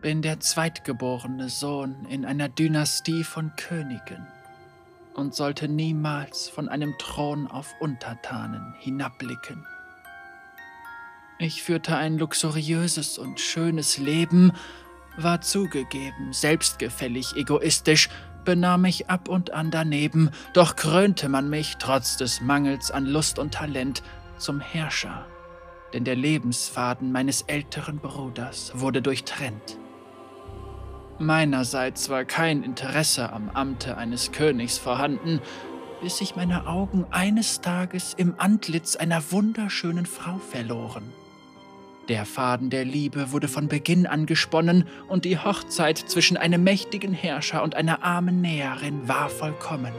[0.00, 4.26] bin der zweitgeborene Sohn in einer Dynastie von Königen
[5.14, 9.66] und sollte niemals von einem Thron auf Untertanen hinabblicken.
[11.38, 14.52] Ich führte ein luxuriöses und schönes Leben,
[15.16, 18.08] war zugegeben selbstgefällig egoistisch,
[18.44, 23.38] benahm mich ab und an daneben, doch krönte man mich trotz des Mangels an Lust
[23.38, 24.02] und Talent
[24.38, 25.26] zum Herrscher,
[25.92, 29.79] denn der Lebensfaden meines älteren Bruders wurde durchtrennt.
[31.20, 35.40] Meinerseits war kein Interesse am Amte eines Königs vorhanden,
[36.00, 41.12] bis sich meine Augen eines Tages im Antlitz einer wunderschönen Frau verloren.
[42.08, 47.12] Der Faden der Liebe wurde von Beginn an gesponnen und die Hochzeit zwischen einem mächtigen
[47.12, 49.92] Herrscher und einer armen Näherin war vollkommen.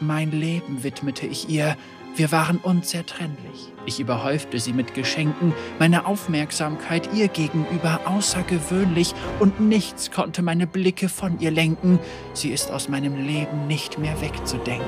[0.00, 1.76] Mein Leben widmete ich ihr,
[2.14, 3.72] wir waren unzertrennlich.
[3.86, 11.08] Ich überhäufte sie mit Geschenken, meine Aufmerksamkeit ihr gegenüber außergewöhnlich und nichts konnte meine Blicke
[11.08, 11.98] von ihr lenken.
[12.34, 14.86] Sie ist aus meinem Leben nicht mehr wegzudenken.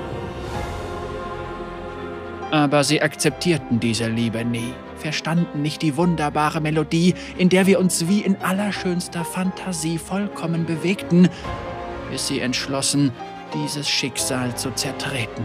[2.50, 8.06] Aber sie akzeptierten diese Liebe nie, verstanden nicht die wunderbare Melodie, in der wir uns
[8.06, 11.28] wie in allerschönster Fantasie vollkommen bewegten,
[12.10, 13.10] bis sie entschlossen,
[13.54, 15.44] dieses Schicksal zu zertreten.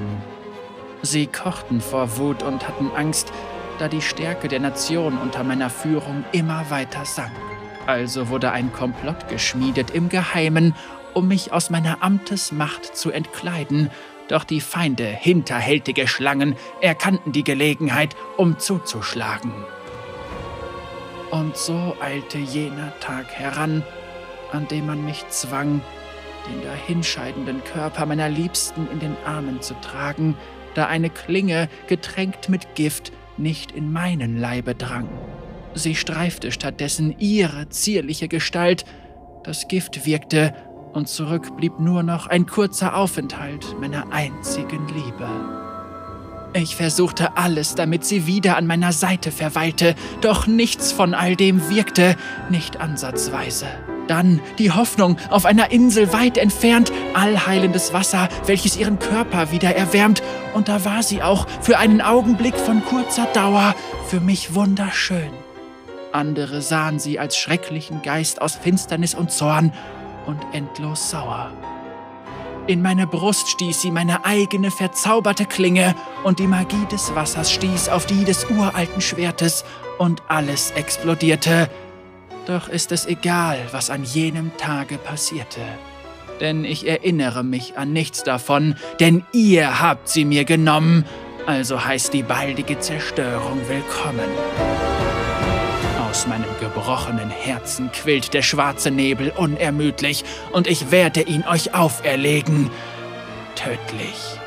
[1.01, 3.31] Sie kochten vor Wut und hatten Angst,
[3.77, 7.31] da die Stärke der Nation unter meiner Führung immer weiter sank.
[7.87, 10.75] Also wurde ein Komplott geschmiedet im Geheimen,
[11.13, 13.89] um mich aus meiner Amtesmacht zu entkleiden,
[14.27, 19.51] doch die Feinde, hinterhältige Schlangen, erkannten die Gelegenheit, um zuzuschlagen.
[21.31, 23.83] Und so eilte jener Tag heran,
[24.51, 25.81] an dem man mich zwang,
[26.47, 30.35] den dahinscheidenden Körper meiner Liebsten in den Armen zu tragen,
[30.75, 35.07] da eine Klinge, getränkt mit Gift, nicht in meinen Leibe drang.
[35.73, 38.85] Sie streifte stattdessen ihre zierliche Gestalt,
[39.43, 40.53] das Gift wirkte,
[40.93, 45.29] und zurück blieb nur noch ein kurzer Aufenthalt meiner einzigen Liebe.
[46.53, 51.69] Ich versuchte alles, damit sie wieder an meiner Seite verweilte, doch nichts von all dem
[51.69, 52.15] wirkte,
[52.49, 53.67] nicht ansatzweise.
[54.09, 60.23] Dann die Hoffnung auf einer Insel weit entfernt, allheilendes Wasser, welches ihren Körper wieder erwärmt,
[60.55, 63.75] und da war sie auch für einen Augenblick von kurzer Dauer
[64.07, 65.29] für mich wunderschön.
[66.11, 69.73] Andere sahen sie als schrecklichen Geist aus Finsternis und Zorn
[70.25, 71.51] und endlos sauer.
[72.65, 75.93] In meine Brust stieß sie meine eigene verzauberte Klinge,
[76.23, 79.65] und die Magie des Wassers stieß auf die des uralten Schwertes,
[79.99, 81.69] und alles explodierte,
[82.49, 85.61] doch ist es egal, was an jenem Tage passierte.
[86.39, 91.05] Denn ich erinnere mich an nichts davon, denn ihr habt sie mir genommen,
[91.45, 94.29] also heißt die baldige Zerstörung willkommen.
[96.09, 102.71] Aus meinem gebrochenen Herzen quillt der schwarze Nebel unermüdlich, und ich werde ihn euch auferlegen.
[103.55, 104.39] Tödlich.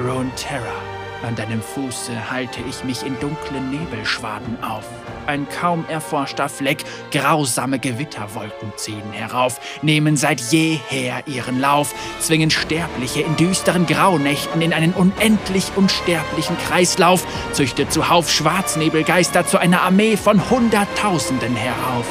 [0.00, 0.93] Rune Terror.
[1.24, 4.84] An deinem Fuße halte ich mich in dunklen Nebelschwaden auf.
[5.26, 13.22] Ein kaum erforschter Fleck, grausame Gewitterwolken ziehen herauf, nehmen seit jeher ihren Lauf, zwingen Sterbliche
[13.22, 20.50] in düsteren Graunächten in einen unendlich unsterblichen Kreislauf, züchtet zuhauf Schwarznebelgeister zu einer Armee von
[20.50, 22.06] Hunderttausenden herauf.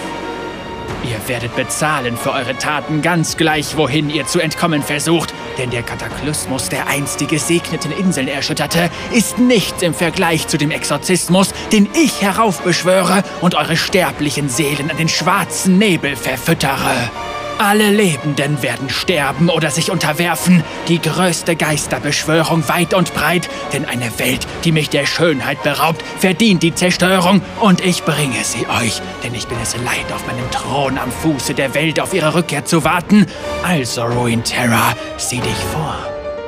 [1.03, 5.83] Ihr werdet bezahlen für eure Taten ganz gleich, wohin ihr zu entkommen versucht, denn der
[5.83, 11.89] Kataklysmus, der einst die gesegneten Inseln erschütterte, ist nichts im Vergleich zu dem Exorzismus, den
[11.93, 17.11] ich heraufbeschwöre und eure sterblichen Seelen an den schwarzen Nebel verfüttere.
[17.57, 20.63] Alle Lebenden werden sterben oder sich unterwerfen.
[20.87, 23.49] Die größte Geisterbeschwörung weit und breit.
[23.71, 27.41] Denn eine Welt, die mich der Schönheit beraubt, verdient die Zerstörung.
[27.59, 29.01] Und ich bringe sie euch.
[29.23, 32.65] Denn ich bin es leid, auf meinem Thron am Fuße der Welt auf ihre Rückkehr
[32.65, 33.27] zu warten.
[33.63, 35.95] Also, Ruin Terra, sieh dich vor.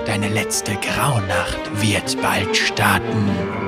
[0.05, 3.64] Deine letzte Graunacht wird bald starten.